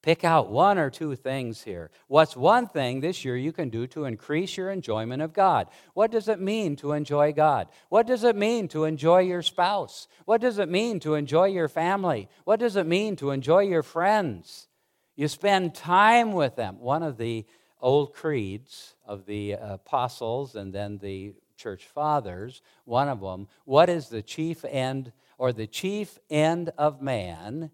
Pick 0.04 0.24
out 0.24 0.50
one 0.50 0.78
or 0.78 0.90
two 0.90 1.16
things 1.16 1.64
here. 1.64 1.90
What's 2.08 2.36
one 2.36 2.68
thing 2.68 3.00
this 3.00 3.26
year 3.26 3.36
you 3.36 3.52
can 3.52 3.70
do 3.70 3.88
to 3.88 4.06
increase 4.06 4.56
your 4.56 4.70
enjoyment 4.70 5.22
of 5.22 5.34
God? 5.34 5.68
What 5.96 6.12
does 6.12 6.28
it 6.28 6.40
mean 6.40 6.76
to 6.78 6.94
enjoy 6.94 7.34
God? 7.34 7.68
What 7.90 8.06
does 8.06 8.24
it 8.24 8.36
mean 8.36 8.68
to 8.70 8.86
enjoy 8.86 9.22
your 9.22 9.42
spouse? 9.42 10.08
What 10.26 10.40
does 10.40 10.60
it 10.60 10.70
mean 10.70 11.00
to 11.02 11.16
enjoy 11.16 11.46
your 11.46 11.68
family? 11.68 12.30
What 12.46 12.60
does 12.60 12.76
it 12.76 12.86
mean 12.86 13.16
to 13.18 13.32
enjoy 13.32 13.62
your 13.62 13.84
friends? 13.84 14.68
You 15.16 15.28
spend 15.28 15.74
time 15.74 16.32
with 16.32 16.56
them. 16.56 16.80
One 16.80 17.02
of 17.02 17.18
the 17.18 17.46
old 17.82 18.14
creeds 18.14 18.94
of 19.04 19.26
the 19.26 19.54
apostles 19.54 20.56
and 20.56 20.72
then 20.72 21.00
the 21.00 21.34
church 21.58 21.86
fathers, 21.86 22.62
one 22.86 23.10
of 23.10 23.20
them, 23.20 23.48
what 23.66 23.90
is 23.90 24.10
the 24.10 24.22
chief 24.22 24.64
end 24.64 25.12
or 25.40 25.52
the 25.52 25.68
chief 25.68 26.20
end 26.30 26.70
of 26.78 27.02
man 27.02 27.72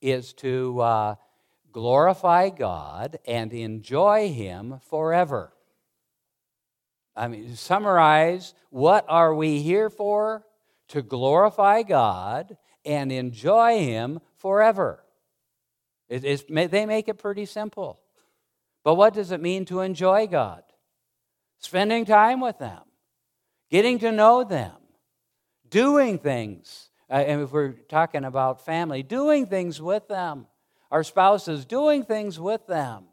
is 0.00 0.32
to. 0.32 0.80
Uh, 0.80 1.14
glorify 1.76 2.48
God 2.48 3.18
and 3.26 3.52
enjoy 3.52 4.32
Him 4.32 4.80
forever. 4.88 5.52
I 7.14 7.28
mean, 7.28 7.54
summarize 7.54 8.54
what 8.70 9.04
are 9.10 9.34
we 9.34 9.60
here 9.60 9.90
for? 9.90 10.46
To 10.88 11.02
glorify 11.02 11.82
God 11.82 12.56
and 12.86 13.12
enjoy 13.12 13.80
Him 13.80 14.20
forever. 14.38 15.04
It, 16.08 16.46
they 16.48 16.86
make 16.86 17.08
it 17.08 17.18
pretty 17.18 17.44
simple. 17.44 18.00
But 18.82 18.94
what 18.94 19.12
does 19.12 19.30
it 19.30 19.42
mean 19.42 19.66
to 19.66 19.80
enjoy 19.80 20.28
God? 20.28 20.62
Spending 21.58 22.06
time 22.06 22.40
with 22.40 22.58
them, 22.58 22.84
getting 23.70 23.98
to 23.98 24.12
know 24.12 24.44
them, 24.44 24.76
doing 25.68 26.20
things. 26.20 26.88
Uh, 27.10 27.16
and 27.16 27.42
if 27.42 27.52
we're 27.52 27.72
talking 27.72 28.24
about 28.24 28.64
family, 28.64 29.02
doing 29.02 29.44
things 29.44 29.82
with 29.82 30.08
them 30.08 30.46
our 30.90 31.02
spouses, 31.02 31.64
doing 31.64 32.04
things 32.04 32.38
with 32.38 32.66
them, 32.66 33.04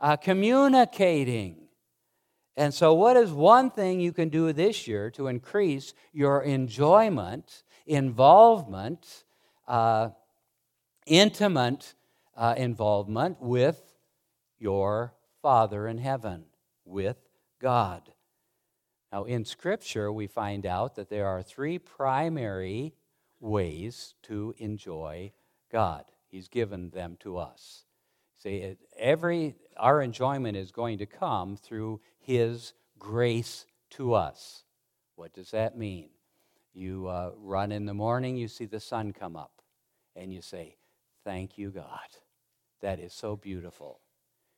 uh, 0.00 0.16
communicating. 0.16 1.56
And 2.56 2.72
so, 2.72 2.94
what 2.94 3.16
is 3.16 3.30
one 3.32 3.70
thing 3.70 4.00
you 4.00 4.12
can 4.12 4.28
do 4.28 4.52
this 4.52 4.86
year 4.86 5.10
to 5.12 5.28
increase 5.28 5.92
your 6.12 6.42
enjoyment, 6.42 7.64
involvement, 7.86 9.24
uh, 9.68 10.10
intimate 11.06 11.94
uh, 12.34 12.54
involvement 12.56 13.40
with 13.40 13.80
your 14.58 15.14
Father 15.42 15.86
in 15.86 15.98
heaven, 15.98 16.44
with 16.84 17.18
God? 17.60 18.10
Now, 19.12 19.24
in 19.24 19.44
Scripture, 19.44 20.10
we 20.10 20.26
find 20.26 20.66
out 20.66 20.96
that 20.96 21.10
there 21.10 21.26
are 21.26 21.42
three 21.42 21.78
primary 21.78 22.94
ways 23.40 24.14
to 24.24 24.54
enjoy 24.58 25.32
God. 25.70 26.04
He's 26.36 26.48
given 26.48 26.90
them 26.90 27.16
to 27.20 27.38
us. 27.38 27.86
See, 28.36 28.76
every 28.98 29.54
our 29.78 30.02
enjoyment 30.02 30.54
is 30.54 30.70
going 30.70 30.98
to 30.98 31.06
come 31.06 31.56
through 31.56 32.02
His 32.18 32.74
grace 32.98 33.64
to 33.92 34.12
us. 34.12 34.64
What 35.14 35.32
does 35.32 35.52
that 35.52 35.78
mean? 35.78 36.10
You 36.74 37.06
uh, 37.06 37.30
run 37.38 37.72
in 37.72 37.86
the 37.86 37.94
morning, 37.94 38.36
you 38.36 38.48
see 38.48 38.66
the 38.66 38.80
sun 38.80 39.14
come 39.14 39.34
up, 39.34 39.62
and 40.14 40.30
you 40.30 40.42
say, 40.42 40.76
Thank 41.24 41.56
you, 41.56 41.70
God. 41.70 42.10
That 42.82 43.00
is 43.00 43.14
so 43.14 43.36
beautiful. 43.36 44.00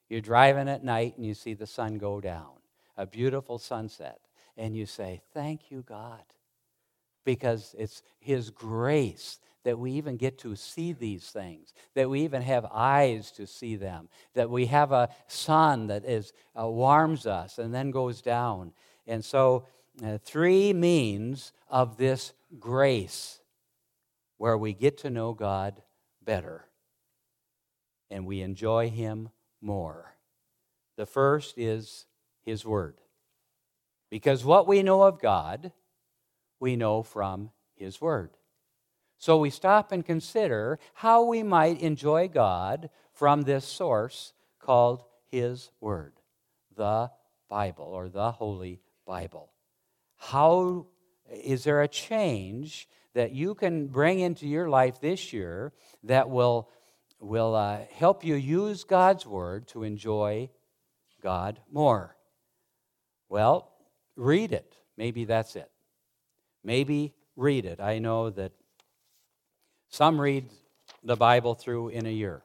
You're 0.08 0.20
driving 0.20 0.68
at 0.68 0.82
night 0.82 1.16
and 1.16 1.24
you 1.24 1.34
see 1.34 1.54
the 1.54 1.64
sun 1.64 1.98
go 1.98 2.20
down, 2.20 2.56
a 2.96 3.06
beautiful 3.06 3.56
sunset, 3.56 4.18
and 4.56 4.76
you 4.76 4.84
say, 4.84 5.22
Thank 5.32 5.70
you, 5.70 5.84
God. 5.88 6.24
Because 7.28 7.74
it's 7.76 8.02
His 8.20 8.48
grace 8.48 9.38
that 9.62 9.78
we 9.78 9.92
even 9.92 10.16
get 10.16 10.38
to 10.38 10.56
see 10.56 10.94
these 10.94 11.28
things, 11.28 11.74
that 11.94 12.08
we 12.08 12.22
even 12.22 12.40
have 12.40 12.64
eyes 12.72 13.30
to 13.32 13.46
see 13.46 13.76
them, 13.76 14.08
that 14.32 14.48
we 14.48 14.64
have 14.64 14.92
a 14.92 15.10
sun 15.26 15.88
that 15.88 16.06
is, 16.06 16.32
uh, 16.58 16.66
warms 16.66 17.26
us 17.26 17.58
and 17.58 17.74
then 17.74 17.90
goes 17.90 18.22
down. 18.22 18.72
And 19.06 19.22
so, 19.22 19.66
uh, 20.02 20.16
three 20.16 20.72
means 20.72 21.52
of 21.68 21.98
this 21.98 22.32
grace 22.58 23.40
where 24.38 24.56
we 24.56 24.72
get 24.72 24.96
to 24.98 25.10
know 25.10 25.34
God 25.34 25.82
better 26.24 26.64
and 28.08 28.24
we 28.24 28.40
enjoy 28.40 28.88
Him 28.88 29.28
more. 29.60 30.16
The 30.96 31.04
first 31.04 31.58
is 31.58 32.06
His 32.46 32.64
Word. 32.64 33.02
Because 34.08 34.46
what 34.46 34.66
we 34.66 34.82
know 34.82 35.02
of 35.02 35.20
God, 35.20 35.72
we 36.60 36.76
know 36.76 37.02
from 37.02 37.50
His 37.74 38.00
Word. 38.00 38.30
So 39.18 39.38
we 39.38 39.50
stop 39.50 39.90
and 39.90 40.04
consider 40.04 40.78
how 40.94 41.24
we 41.24 41.42
might 41.42 41.80
enjoy 41.80 42.28
God 42.28 42.88
from 43.12 43.42
this 43.42 43.64
source 43.64 44.32
called 44.60 45.02
His 45.30 45.70
Word, 45.80 46.14
the 46.76 47.10
Bible 47.48 47.86
or 47.86 48.08
the 48.08 48.30
Holy 48.30 48.80
Bible. 49.06 49.52
How 50.16 50.86
is 51.30 51.64
there 51.64 51.82
a 51.82 51.88
change 51.88 52.88
that 53.14 53.32
you 53.32 53.54
can 53.54 53.88
bring 53.88 54.20
into 54.20 54.46
your 54.46 54.68
life 54.68 55.00
this 55.00 55.32
year 55.32 55.72
that 56.04 56.30
will, 56.30 56.70
will 57.20 57.54
uh, 57.54 57.80
help 57.92 58.24
you 58.24 58.36
use 58.36 58.84
God's 58.84 59.26
Word 59.26 59.66
to 59.68 59.82
enjoy 59.82 60.50
God 61.22 61.60
more? 61.72 62.16
Well, 63.28 63.72
read 64.14 64.52
it. 64.52 64.76
Maybe 64.96 65.24
that's 65.24 65.56
it. 65.56 65.70
Maybe 66.68 67.14
read 67.34 67.64
it. 67.64 67.80
I 67.80 67.98
know 67.98 68.28
that 68.28 68.52
some 69.88 70.20
read 70.20 70.50
the 71.02 71.16
Bible 71.16 71.54
through 71.54 71.88
in 71.88 72.04
a 72.04 72.10
year. 72.10 72.42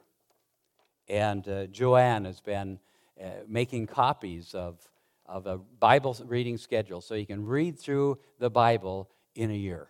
And 1.10 1.46
uh, 1.46 1.66
Joanne 1.66 2.24
has 2.24 2.40
been 2.40 2.78
uh, 3.22 3.26
making 3.46 3.86
copies 3.88 4.54
of, 4.54 4.80
of 5.26 5.46
a 5.46 5.58
Bible 5.58 6.16
reading 6.24 6.56
schedule 6.56 7.02
so 7.02 7.14
you 7.14 7.26
can 7.26 7.44
read 7.44 7.78
through 7.78 8.18
the 8.38 8.48
Bible 8.48 9.10
in 9.34 9.50
a 9.50 9.54
year. 9.68 9.88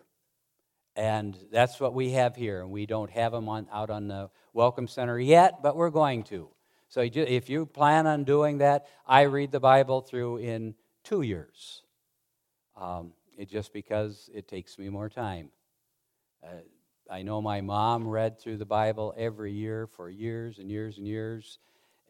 And 0.97 1.39
that's 1.53 1.79
what 1.79 1.95
we 1.95 2.11
have 2.11 2.35
here. 2.35 2.61
And 2.61 2.73
we 2.73 2.87
don't 2.87 3.13
have 3.13 3.31
them 3.31 3.49
on, 3.49 3.69
out 3.73 3.89
on 3.89 4.09
the 4.09 4.31
Welcome 4.53 4.89
Center 4.89 5.17
yet, 5.17 5.63
but 5.63 5.77
we're 5.77 5.91
going 5.91 6.25
to. 6.25 6.49
So 6.89 7.03
if 7.03 7.49
you 7.49 7.67
plan 7.67 8.09
on 8.09 8.25
doing 8.25 8.59
that, 8.59 8.87
I 9.07 9.23
read 9.23 9.53
the 9.53 9.61
Bible 9.61 10.01
through 10.01 10.39
in 10.39 10.75
two 11.05 11.23
years. 11.23 11.83
Um, 12.77 13.13
it 13.37 13.49
just 13.49 13.73
because 13.73 14.31
it 14.33 14.49
takes 14.49 14.79
me 14.79 14.89
more 14.89 15.09
time. 15.09 15.51
Uh, 16.43 16.63
I 17.11 17.23
know 17.23 17.43
my 17.43 17.61
mom 17.61 18.09
read 18.09 18.39
through 18.39 18.57
the 18.57 18.65
Bible 18.65 19.15
every 19.17 19.53
year 19.53 19.87
for 19.87 20.09
years 20.09 20.59
and 20.59 20.71
years 20.71 20.99
and 20.99 21.07
years. 21.07 21.59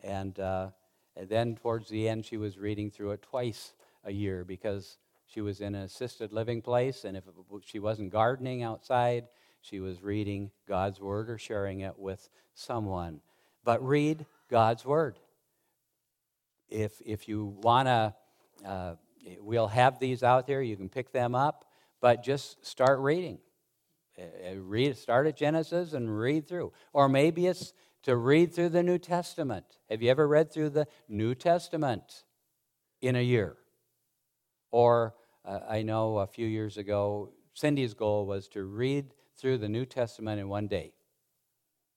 And, 0.03 0.39
uh, 0.39 0.69
and 1.17 1.29
then 1.29 1.57
towards 1.57 1.89
the 1.89 2.09
end, 2.09 2.25
she 2.25 2.37
was 2.37 2.59
reading 2.59 2.91
through 2.91 3.13
it 3.13 3.23
twice 3.23 3.73
a 4.05 4.13
year 4.13 4.45
because 4.45 4.99
she 5.27 5.41
was 5.41 5.61
in 5.61 5.75
an 5.75 5.83
assisted 5.83 6.33
living 6.33 6.63
place. 6.63 7.05
And 7.05 7.17
if 7.17 7.25
she 7.65 7.79
wasn't 7.79 8.11
gardening 8.11 8.63
outside, 8.63 9.27
she 9.61 9.81
was 9.81 10.03
reading 10.03 10.51
God's 10.69 11.01
Word 11.01 11.31
or 11.31 11.39
sharing 11.39 11.81
it 11.81 11.99
with 11.99 12.29
someone. 12.55 13.21
But 13.65 13.85
read 13.85 14.27
God's 14.51 14.85
Word. 14.85 15.19
If, 16.69 17.01
if 17.05 17.29
you 17.29 17.57
want 17.63 17.89
to, 17.89 18.15
uh, 18.65 18.95
we'll 19.41 19.69
have 19.69 19.99
these 19.99 20.23
out 20.23 20.47
there. 20.47 20.63
You 20.63 20.77
can 20.77 20.89
pick 20.89 21.13
them 21.13 21.35
up, 21.35 21.65
but 22.01 22.23
just 22.23 22.65
start 22.65 22.99
reading. 23.01 23.39
Uh, 24.19 24.23
uh, 24.23 24.55
read, 24.61 24.97
start 24.97 25.27
at 25.27 25.37
Genesis 25.37 25.93
and 25.93 26.19
read 26.19 26.47
through. 26.47 26.73
Or 26.93 27.09
maybe 27.09 27.47
it's 27.47 27.73
to 28.05 28.17
read 28.17 28.55
through 28.55 28.69
the 28.69 28.83
New 28.83 28.99
Testament. 28.99 29.65
Have 29.91 30.03
you 30.03 30.11
ever 30.11 30.29
read 30.29 30.53
through 30.53 30.71
the 30.71 30.87
New 31.09 31.35
Testament 31.35 32.25
in 33.01 33.17
a 33.17 33.23
year? 33.23 33.57
Or 34.71 35.15
uh, 35.45 35.61
I 35.69 35.83
know 35.83 36.19
a 36.19 36.27
few 36.27 36.47
years 36.47 36.77
ago, 36.77 37.33
Cindy's 37.55 37.95
goal 37.95 38.27
was 38.27 38.49
to 38.49 38.65
read 38.65 39.15
through 39.37 39.59
the 39.59 39.69
New 39.69 39.87
Testament 39.87 40.41
in 40.41 40.49
one 40.49 40.67
day. 40.67 40.93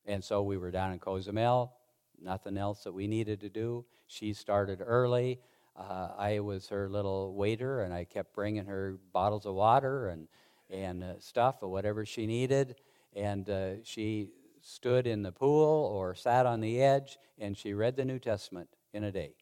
And 0.06 0.24
so 0.24 0.42
we 0.42 0.58
were 0.58 0.72
down 0.72 0.94
in 0.94 1.00
Cozumel, 1.00 1.74
nothing 2.22 2.58
else 2.58 2.84
that 2.84 2.94
we 2.94 3.08
needed 3.08 3.42
to 3.42 3.50
do. 3.50 3.86
She 4.08 4.34
started 4.34 4.82
early. 4.84 5.40
Uh, 5.78 6.10
I 6.18 6.40
was 6.40 6.68
her 6.70 6.90
little 6.90 7.36
waiter, 7.36 7.82
and 7.82 7.94
I 7.94 8.04
kept 8.04 8.34
bringing 8.34 8.66
her 8.66 8.98
bottles 9.14 9.46
of 9.46 9.54
water 9.54 10.10
and, 10.10 10.28
and 10.70 11.04
uh, 11.04 11.20
stuff 11.20 11.58
or 11.62 11.70
whatever 11.70 12.06
she 12.06 12.26
needed. 12.26 12.76
And 13.16 13.50
uh, 13.50 13.84
she 13.84 14.30
stood 14.62 15.08
in 15.08 15.24
the 15.24 15.32
pool 15.32 15.86
or 15.94 16.16
sat 16.16 16.46
on 16.46 16.62
the 16.62 16.82
edge, 16.82 17.18
and 17.38 17.58
she 17.58 17.74
read 17.74 17.96
the 17.96 18.06
New 18.06 18.20
Testament 18.20 18.70
in 18.94 19.04
a 19.04 19.12
day. 19.12 19.36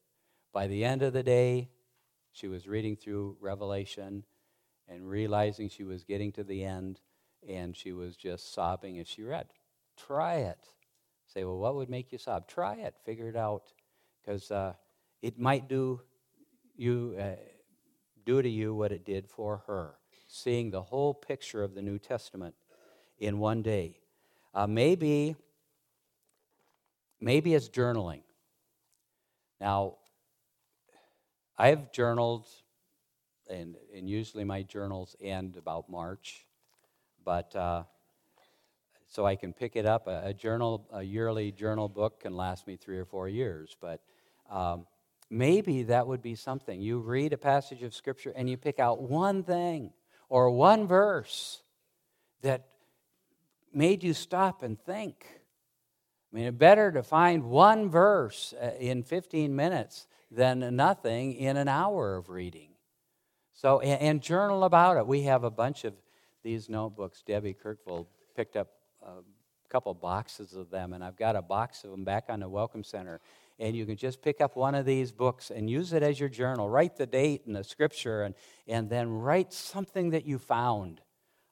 By 0.54 0.68
the 0.68 0.84
end 0.84 1.02
of 1.02 1.14
the 1.14 1.24
day, 1.24 1.70
she 2.32 2.48
was 2.48 2.68
reading 2.68 2.96
through 2.96 3.38
Revelation 3.40 4.24
and 4.88 5.10
realizing 5.10 5.70
she 5.70 5.84
was 5.84 6.04
getting 6.04 6.32
to 6.34 6.44
the 6.44 6.64
end, 6.64 7.00
and 7.48 7.76
she 7.76 7.92
was 7.92 8.16
just 8.16 8.54
sobbing 8.54 9.00
as 9.00 9.08
she 9.08 9.24
read. 9.24 9.48
Try 9.98 10.36
it. 10.36 10.60
Say, 11.28 11.44
well, 11.44 11.58
what 11.58 11.76
would 11.76 11.90
make 11.90 12.12
you 12.12 12.18
sob? 12.18 12.48
Try 12.48 12.76
it. 12.76 12.96
Figure 13.04 13.30
it 13.30 13.36
out, 13.36 13.74
because 14.22 14.52
uh, 14.52 14.74
it 15.22 15.40
might 15.40 15.68
do 15.68 16.02
you 16.78 17.16
uh, 17.20 17.36
do 18.26 18.42
to 18.42 18.50
you 18.50 18.74
what 18.74 18.92
it 18.92 19.06
did 19.06 19.28
for 19.28 19.64
her. 19.68 19.96
Seeing 20.28 20.72
the 20.72 20.82
whole 20.82 21.14
picture 21.14 21.64
of 21.64 21.76
the 21.76 21.82
New 21.82 22.00
Testament 22.00 22.56
in 23.20 23.40
one 23.40 23.62
day. 23.62 24.00
Uh, 24.54 24.68
maybe, 24.68 25.36
maybe 27.20 27.54
it's 27.54 27.70
journaling. 27.70 28.22
Now, 29.62 29.96
I've 31.58 31.92
journaled, 31.92 32.48
and, 33.50 33.76
and 33.96 34.10
usually 34.10 34.44
my 34.44 34.64
journals 34.64 35.16
end 35.22 35.56
about 35.56 35.90
March, 35.90 36.46
but 37.24 37.56
uh, 37.56 37.84
so 39.08 39.26
I 39.26 39.36
can 39.36 39.54
pick 39.54 39.78
it 39.78 39.86
up. 39.86 40.08
A, 40.08 40.34
journal, 40.34 40.88
a 40.92 41.02
yearly 41.02 41.52
journal 41.52 41.88
book 41.88 42.22
can 42.22 42.36
last 42.36 42.68
me 42.68 42.76
three 42.76 42.98
or 42.98 43.06
four 43.06 43.30
years, 43.30 43.78
but 43.80 44.02
um, 44.50 44.86
maybe 45.30 45.84
that 45.84 46.08
would 46.08 46.22
be 46.22 46.36
something. 46.36 46.82
You 46.82 47.00
read 47.00 47.34
a 47.34 47.38
passage 47.38 47.84
of 47.84 47.94
Scripture 47.94 48.34
and 48.36 48.50
you 48.50 48.58
pick 48.58 48.80
out 48.80 49.02
one 49.02 49.44
thing 49.44 49.92
or 50.30 50.50
one 50.52 50.88
verse 50.88 51.62
that 52.42 52.68
made 53.74 54.04
you 54.04 54.14
stop 54.14 54.64
and 54.64 54.80
think. 54.80 55.26
I 56.32 56.36
mean, 56.36 56.46
it's 56.48 56.58
better 56.58 56.92
to 56.92 57.04
find 57.04 57.46
one 57.46 57.90
verse 57.90 58.54
uh, 58.62 58.72
in 58.80 59.04
15 59.04 59.56
minutes 59.56 60.08
than 60.32 60.76
nothing 60.76 61.34
in 61.34 61.58
an 61.58 61.68
hour 61.68 62.16
of 62.16 62.30
reading. 62.30 62.70
So, 63.54 63.80
and, 63.80 64.02
and 64.02 64.22
journal 64.22 64.64
about 64.64 64.98
it. 64.98 65.08
We 65.08 65.24
have 65.24 65.44
a 65.44 65.52
bunch 65.52 65.86
of 65.86 65.94
these 66.44 66.70
notebooks. 66.70 67.24
Debbie 67.26 67.56
Kirkville 67.56 68.08
picked 68.36 68.56
up 68.56 68.68
a 69.02 69.22
couple 69.70 69.94
boxes 69.94 70.54
of 70.54 70.70
them, 70.70 70.94
and 70.94 71.04
I've 71.04 71.16
got 71.16 71.36
a 71.36 71.42
box 71.42 71.84
of 71.84 71.92
them 71.92 72.04
back 72.04 72.26
on 72.30 72.42
the 72.42 72.50
Welcome 72.50 72.84
Center. 72.84 73.22
And 73.58 73.76
you 73.76 73.86
can 73.86 73.96
just 73.96 74.22
pick 74.22 74.42
up 74.42 74.56
one 74.56 74.76
of 74.76 74.86
these 74.86 75.12
books 75.12 75.50
and 75.50 75.70
use 75.70 75.94
it 75.94 76.04
as 76.04 76.20
your 76.20 76.30
journal. 76.30 76.70
Write 76.70 76.98
the 76.98 77.06
date 77.06 77.44
and 77.46 77.56
the 77.56 77.64
scripture, 77.64 78.24
and, 78.24 78.36
and 78.68 78.90
then 78.90 79.10
write 79.10 79.54
something 79.54 80.10
that 80.10 80.26
you 80.26 80.38
found, 80.38 81.02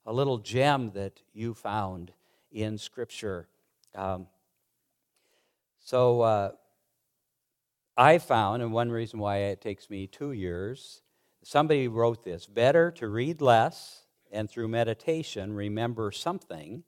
a 0.06 0.12
little 0.12 0.38
gem 0.38 0.92
that 0.96 1.22
you 1.34 1.54
found 1.54 2.12
in 2.52 2.78
Scripture. 2.78 3.48
Um, 3.96 4.28
so, 5.80 6.22
uh, 6.22 6.52
I 7.96 8.18
found, 8.18 8.64
and 8.64 8.74
one 8.74 8.90
reason 8.90 9.20
why 9.20 9.38
it 9.38 9.62
takes 9.62 9.90
me 9.90 10.08
two 10.08 10.32
years, 10.32 11.02
somebody 11.44 11.88
wrote 11.88 12.24
this 12.24 12.48
better 12.48 12.90
to 12.92 13.08
read 13.08 13.40
less 13.40 14.06
and 14.32 14.50
through 14.50 14.68
meditation 14.68 15.54
remember 15.54 16.12
something 16.12 16.84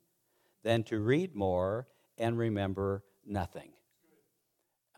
than 0.63 0.84
to 0.84 1.00
read 1.00 1.36
more 1.36 1.88
and 2.17 2.38
remember 2.39 3.03
nothing. 3.24 3.72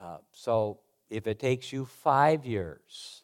Uh, 0.02 0.18
so 0.32 0.80
if 1.10 1.28
it 1.28 1.40
takes 1.40 1.72
you 1.72 1.86
five 1.86 2.46
years 2.46 3.24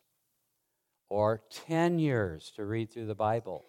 or 1.09 1.41
10 1.67 1.99
years 1.99 2.51
to 2.55 2.65
read 2.65 2.91
through 2.91 3.05
the 3.05 3.15
Bible, 3.15 3.65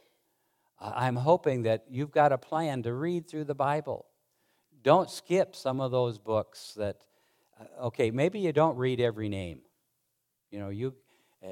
I'm 0.80 1.16
hoping 1.16 1.62
that 1.62 1.84
you've 1.88 2.10
got 2.10 2.32
a 2.32 2.38
plan 2.38 2.82
to 2.82 2.92
read 2.92 3.28
through 3.28 3.44
the 3.44 3.54
Bible. 3.54 4.06
Don't 4.82 5.10
skip 5.10 5.54
some 5.54 5.80
of 5.80 5.90
those 5.90 6.18
books 6.18 6.74
that 6.76 7.04
uh, 7.58 7.86
okay, 7.86 8.10
maybe 8.10 8.40
you 8.40 8.52
don't 8.52 8.76
read 8.76 9.00
every 9.00 9.28
name. 9.28 9.60
You 10.50 10.58
know, 10.58 10.68
you, 10.68 10.94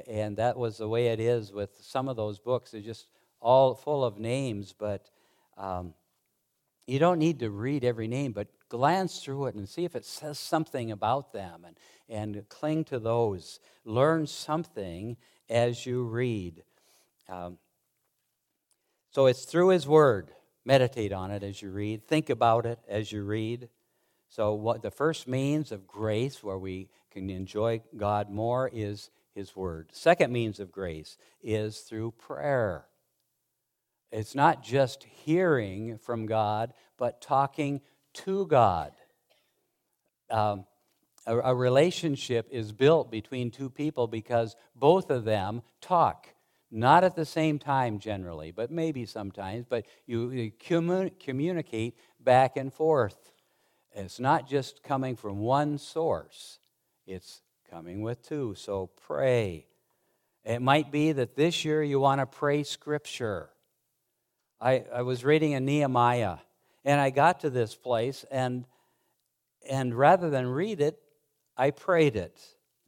and 0.07 0.37
that 0.37 0.57
was 0.57 0.77
the 0.77 0.87
way 0.87 1.07
it 1.07 1.19
is 1.19 1.51
with 1.51 1.71
some 1.81 2.07
of 2.07 2.15
those 2.15 2.39
books. 2.39 2.71
They're 2.71 2.81
just 2.81 3.07
all 3.39 3.75
full 3.75 4.03
of 4.03 4.17
names, 4.17 4.73
but 4.77 5.09
um, 5.57 5.93
you 6.85 6.99
don't 6.99 7.19
need 7.19 7.39
to 7.39 7.49
read 7.49 7.83
every 7.83 8.07
name, 8.07 8.31
but 8.33 8.47
glance 8.69 9.19
through 9.19 9.47
it 9.47 9.55
and 9.55 9.67
see 9.67 9.85
if 9.85 9.95
it 9.95 10.05
says 10.05 10.37
something 10.37 10.91
about 10.91 11.31
them 11.31 11.65
and, 11.65 11.77
and 12.09 12.49
cling 12.49 12.83
to 12.85 12.99
those. 12.99 13.59
Learn 13.85 14.27
something 14.27 15.17
as 15.49 15.85
you 15.85 16.03
read. 16.03 16.63
Um, 17.29 17.57
so 19.11 19.27
it's 19.27 19.45
through 19.45 19.69
His 19.69 19.87
Word. 19.87 20.31
Meditate 20.65 21.11
on 21.11 21.29
it 21.29 21.43
as 21.43 21.61
you 21.61 21.71
read, 21.71 22.07
think 22.07 22.29
about 22.29 22.65
it 22.65 22.79
as 22.87 23.11
you 23.11 23.23
read. 23.23 23.69
So, 24.29 24.53
what 24.53 24.81
the 24.81 24.89
first 24.89 25.27
means 25.27 25.71
of 25.71 25.85
grace, 25.85 26.41
where 26.41 26.57
we 26.57 26.89
can 27.11 27.29
enjoy 27.29 27.81
God 27.95 28.31
more, 28.31 28.69
is 28.73 29.11
His 29.35 29.55
Word. 29.55 29.89
Second 29.91 30.33
means 30.33 30.59
of 30.59 30.71
grace 30.71 31.17
is 31.43 31.79
through 31.81 32.11
prayer. 32.11 32.85
It's 34.13 34.35
not 34.35 34.61
just 34.61 35.03
hearing 35.03 35.97
from 35.97 36.27
God, 36.27 36.73
but 36.97 37.19
talking 37.19 37.81
to 38.13 38.45
God. 38.45 38.91
Um, 40.29 40.65
a, 41.25 41.39
a 41.39 41.55
relationship 41.55 42.47
is 42.51 42.71
built 42.71 43.09
between 43.09 43.49
two 43.49 43.71
people 43.71 44.05
because 44.05 44.55
both 44.75 45.09
of 45.09 45.25
them 45.25 45.63
talk 45.81 46.27
not 46.69 47.03
at 47.03 47.15
the 47.15 47.25
same 47.25 47.57
time 47.57 47.97
generally, 47.97 48.51
but 48.51 48.69
maybe 48.69 49.07
sometimes, 49.07 49.65
but 49.67 49.85
you, 50.05 50.29
you 50.29 50.51
communicate 51.19 51.97
back 52.19 52.55
and 52.55 52.71
forth. 52.71 53.31
It's 53.93 54.19
not 54.19 54.47
just 54.47 54.83
coming 54.83 55.15
from 55.15 55.39
one 55.39 55.79
source, 55.79 56.59
it's 57.07 57.41
coming 57.67 58.03
with 58.03 58.21
two. 58.21 58.53
So 58.55 58.91
pray. 59.07 59.65
It 60.45 60.61
might 60.61 60.91
be 60.91 61.13
that 61.13 61.35
this 61.35 61.65
year 61.65 61.81
you 61.81 61.99
want 61.99 62.21
to 62.21 62.27
pray 62.27 62.61
Scripture. 62.61 63.49
I, 64.63 64.85
I 64.93 65.01
was 65.01 65.25
reading 65.25 65.51
in 65.51 65.65
Nehemiah, 65.65 66.37
and 66.85 67.01
I 67.01 67.09
got 67.09 67.41
to 67.41 67.49
this 67.49 67.75
place, 67.75 68.23
and, 68.31 68.65
and 69.69 69.93
rather 69.93 70.29
than 70.29 70.47
read 70.47 70.79
it, 70.79 70.97
I 71.57 71.71
prayed 71.71 72.15
it. 72.15 72.39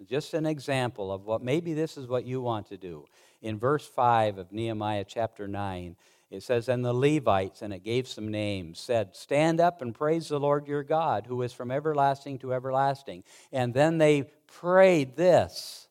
Just 0.08 0.34
an 0.34 0.46
example 0.46 1.12
of 1.12 1.26
what 1.26 1.44
maybe 1.44 1.74
this 1.74 1.98
is 1.98 2.08
what 2.08 2.24
you 2.24 2.40
want 2.40 2.68
to 2.68 2.78
do. 2.78 3.06
In 3.42 3.60
verse 3.60 3.86
5 3.86 4.38
of 4.38 4.54
Nehemiah 4.54 5.04
chapter 5.06 5.50
9, 5.50 5.98
it 6.32 6.44
says, 6.44 6.70
And 6.70 6.84
the 6.84 6.94
Levites, 6.94 7.62
and 7.62 7.74
it 7.74 7.84
gave 7.84 8.08
some 8.08 8.30
names, 8.30 8.80
said, 8.80 9.14
Stand 9.14 9.60
up 9.60 9.82
and 9.82 9.94
praise 9.94 10.30
the 10.30 10.40
Lord 10.40 10.70
your 10.70 10.84
God, 10.84 11.26
who 11.28 11.42
is 11.42 11.52
from 11.52 11.72
everlasting 11.72 12.40
to 12.40 12.54
everlasting. 12.54 13.26
And 13.52 13.74
then 13.74 13.98
they 13.98 14.32
prayed 14.48 15.18
this, 15.18 15.90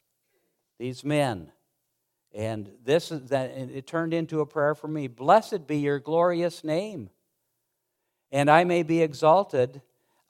these 0.78 1.04
men. 1.04 1.52
And 2.34 2.70
this 2.84 3.12
is 3.12 3.30
that 3.30 3.50
it 3.50 3.86
turned 3.86 4.12
into 4.12 4.40
a 4.40 4.46
prayer 4.46 4.74
for 4.74 4.88
me. 4.88 5.06
Blessed 5.06 5.66
be 5.66 5.78
your 5.78 6.00
glorious 6.00 6.64
name. 6.64 7.10
And 8.32 8.50
I 8.50 8.64
may 8.64 8.82
be 8.82 9.00
exalted 9.00 9.80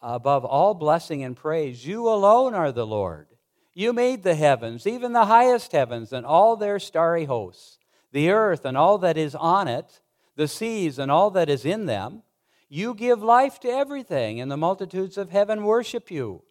above 0.03 0.45
all 0.45 0.75
blessing 0.75 1.25
and 1.25 1.35
praise. 1.35 1.87
You 1.87 2.07
alone 2.09 2.53
are 2.53 2.73
the 2.73 2.87
Lord. 2.87 3.29
You 3.73 3.95
made 3.95 4.23
the 4.23 4.35
heavens, 4.35 4.87
even 4.87 5.15
the 5.15 5.25
highest 5.25 5.73
heavens, 5.73 6.13
and 6.13 6.27
all 6.27 6.57
their 6.57 6.79
starry 6.79 7.25
hosts 7.25 7.79
the 8.15 8.31
earth 8.31 8.65
and 8.65 8.79
all 8.79 8.97
that 8.99 9.19
is 9.19 9.35
on 9.35 9.67
it, 9.67 10.01
the 10.37 10.49
seas 10.49 10.99
and 10.99 11.11
all 11.11 11.31
that 11.33 11.51
is 11.51 11.65
in 11.67 11.87
them. 11.87 12.23
You 12.69 12.95
give 12.95 13.23
life 13.23 13.61
to 13.61 13.69
everything, 13.69 14.41
and 14.41 14.51
the 14.51 14.57
multitudes 14.57 15.19
of 15.19 15.31
heaven 15.31 15.65
worship 15.65 16.11
you. 16.11 16.43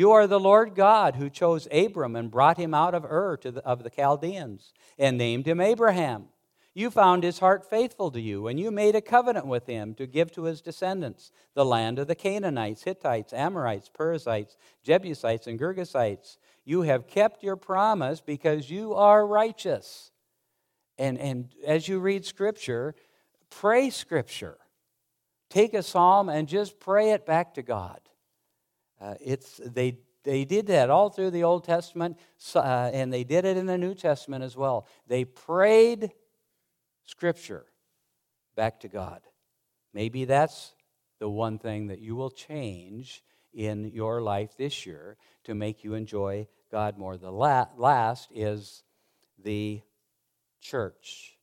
You 0.00 0.12
are 0.12 0.26
the 0.26 0.40
Lord 0.40 0.74
God 0.74 1.16
who 1.16 1.28
chose 1.28 1.68
Abram 1.70 2.16
and 2.16 2.30
brought 2.30 2.56
him 2.56 2.72
out 2.72 2.94
of 2.94 3.04
Ur 3.04 3.36
the, 3.42 3.62
of 3.66 3.82
the 3.82 3.90
Chaldeans 3.90 4.72
and 4.98 5.18
named 5.18 5.46
him 5.46 5.60
Abraham. 5.60 6.28
You 6.72 6.90
found 6.90 7.22
his 7.22 7.40
heart 7.40 7.68
faithful 7.68 8.10
to 8.12 8.20
you, 8.20 8.46
and 8.46 8.58
you 8.58 8.70
made 8.70 8.94
a 8.94 9.02
covenant 9.02 9.44
with 9.44 9.66
him 9.66 9.92
to 9.96 10.06
give 10.06 10.32
to 10.32 10.44
his 10.44 10.62
descendants 10.62 11.32
the 11.52 11.66
land 11.66 11.98
of 11.98 12.06
the 12.06 12.14
Canaanites, 12.14 12.84
Hittites, 12.84 13.34
Amorites, 13.34 13.90
Perizzites, 13.90 14.56
Jebusites, 14.82 15.46
and 15.46 15.60
Girgashites. 15.60 16.38
You 16.64 16.80
have 16.80 17.06
kept 17.06 17.42
your 17.42 17.56
promise 17.56 18.22
because 18.22 18.70
you 18.70 18.94
are 18.94 19.26
righteous 19.26 20.12
and, 20.96 21.18
and 21.18 21.54
as 21.66 21.88
you 21.88 22.00
read 22.00 22.24
Scripture, 22.24 22.94
pray 23.50 23.90
Scripture. 23.90 24.56
Take 25.50 25.74
a 25.74 25.82
psalm 25.82 26.30
and 26.30 26.48
just 26.48 26.80
pray 26.80 27.10
it 27.10 27.26
back 27.26 27.52
to 27.56 27.62
God. 27.62 28.00
Uh, 29.00 29.14
it's, 29.20 29.60
they, 29.64 29.98
they 30.24 30.44
did 30.44 30.66
that 30.66 30.90
all 30.90 31.08
through 31.08 31.30
the 31.30 31.44
Old 31.44 31.64
Testament, 31.64 32.18
uh, 32.54 32.90
and 32.92 33.12
they 33.12 33.24
did 33.24 33.44
it 33.44 33.56
in 33.56 33.66
the 33.66 33.78
New 33.78 33.94
Testament 33.94 34.44
as 34.44 34.56
well. 34.56 34.86
They 35.06 35.24
prayed 35.24 36.12
Scripture 37.04 37.66
back 38.54 38.80
to 38.80 38.88
God. 38.88 39.22
Maybe 39.94 40.24
that's 40.24 40.74
the 41.18 41.28
one 41.28 41.58
thing 41.58 41.88
that 41.88 42.00
you 42.00 42.14
will 42.14 42.30
change 42.30 43.22
in 43.52 43.86
your 43.86 44.20
life 44.20 44.56
this 44.56 44.86
year 44.86 45.16
to 45.44 45.54
make 45.54 45.82
you 45.82 45.94
enjoy 45.94 46.46
God 46.70 46.98
more. 46.98 47.16
The 47.16 47.32
la- 47.32 47.68
last 47.76 48.30
is 48.32 48.82
the 49.42 49.80
church, 50.60 51.38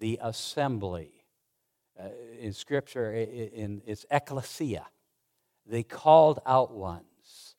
the 0.00 0.18
assembly. 0.22 1.12
Uh, 1.98 2.08
in 2.40 2.52
Scripture, 2.52 3.12
in, 3.12 3.82
it's 3.86 4.06
ecclesia, 4.10 4.86
the 5.66 5.82
called 5.82 6.40
out 6.46 6.72
ones, 6.72 7.56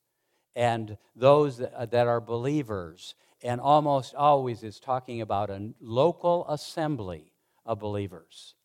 and 0.56 0.98
those 1.16 1.58
that, 1.58 1.74
uh, 1.76 2.06
are 2.06 2.22
believers. 2.22 3.16
And 3.46 3.60
almost 3.60 4.16
always 4.16 4.63
is 4.63 4.80
talking 4.80 5.20
about 5.20 5.50
a 5.50 5.74
local 5.82 6.46
assembly 6.48 7.34
of 7.66 7.78
believers. 7.78 8.56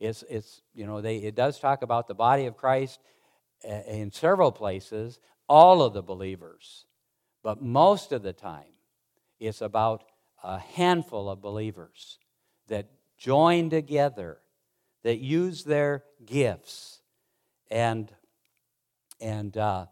It's, 0.00 0.24
it's 0.28 0.60
you 0.74 0.86
know, 0.88 1.00
they, 1.00 1.18
it 1.18 1.36
does 1.36 1.60
talk 1.60 1.82
about 1.82 2.08
the 2.08 2.14
body 2.14 2.46
of 2.46 2.56
Christ 2.56 2.98
uh, 3.64 3.82
in 3.86 4.10
several 4.10 4.50
places, 4.50 5.20
all 5.48 5.82
of 5.82 5.92
the 5.94 6.02
believers. 6.02 6.86
But 7.44 7.62
most 7.62 8.10
of 8.10 8.24
the 8.24 8.32
time, 8.32 8.74
it's 9.38 9.60
about 9.60 10.02
a 10.42 10.58
handful 10.58 11.30
of 11.30 11.40
believers 11.40 12.18
that 12.66 12.88
join 13.16 13.70
together, 13.70 14.38
that 15.04 15.18
use 15.18 15.62
their 15.62 16.02
gifts 16.26 17.02
and, 17.70 18.10
and 19.20 19.56
uh, 19.56 19.86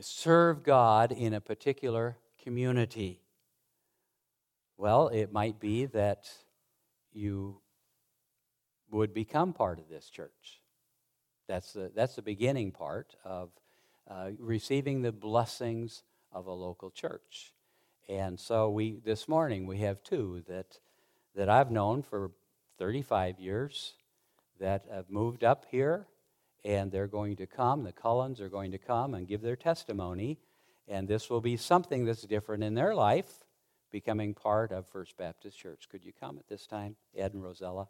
serve 0.00 0.62
God 0.62 1.12
in 1.12 1.34
a 1.34 1.40
particular 1.40 2.16
community. 2.42 3.20
Well, 4.76 5.08
it 5.08 5.32
might 5.32 5.58
be 5.58 5.86
that 5.86 6.28
you 7.12 7.60
would 8.90 9.12
become 9.12 9.52
part 9.52 9.78
of 9.78 9.88
this 9.88 10.08
church. 10.08 10.60
That's 11.48 11.72
the, 11.72 11.90
that's 11.94 12.16
the 12.16 12.22
beginning 12.22 12.72
part 12.72 13.14
of 13.24 13.50
uh, 14.08 14.30
receiving 14.38 15.02
the 15.02 15.12
blessings 15.12 16.02
of 16.32 16.46
a 16.46 16.52
local 16.52 16.90
church. 16.90 17.52
And 18.08 18.38
so 18.38 18.70
we 18.70 19.00
this 19.04 19.28
morning 19.28 19.66
we 19.66 19.78
have 19.78 20.02
two 20.02 20.42
that 20.48 20.78
that 21.34 21.48
I've 21.48 21.70
known 21.70 22.02
for 22.02 22.30
35 22.78 23.38
years 23.38 23.94
that 24.60 24.86
have 24.90 25.10
moved 25.10 25.44
up 25.44 25.66
here 25.70 26.06
and 26.68 26.92
they're 26.92 27.08
going 27.08 27.34
to 27.34 27.46
come, 27.46 27.82
the 27.82 27.92
Cullens 27.92 28.40
are 28.40 28.50
going 28.50 28.70
to 28.72 28.78
come 28.78 29.14
and 29.14 29.26
give 29.26 29.40
their 29.40 29.56
testimony 29.56 30.38
and 30.88 31.06
this 31.06 31.28
will 31.28 31.40
be 31.40 31.56
something 31.56 32.04
that's 32.04 32.22
different 32.22 32.64
in 32.64 32.74
their 32.74 32.94
life 32.94 33.44
becoming 33.90 34.34
part 34.34 34.72
of 34.72 34.86
First 34.86 35.16
Baptist 35.16 35.58
Church. 35.58 35.88
Could 35.90 36.04
you 36.04 36.12
come 36.18 36.38
at 36.38 36.48
this 36.48 36.66
time, 36.66 36.96
Ed 37.16 37.34
and 37.34 37.42
Rosella? 37.42 37.88